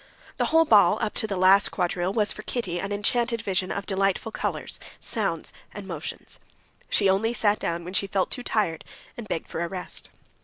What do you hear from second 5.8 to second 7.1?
motions. She